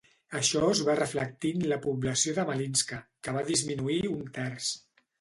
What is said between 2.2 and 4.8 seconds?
de Malinska, que va disminuir un terç.